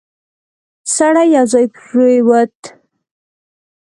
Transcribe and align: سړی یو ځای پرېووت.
سړی 0.95 1.27
یو 1.35 1.45
ځای 1.51 1.65
پرېووت. 1.77 2.57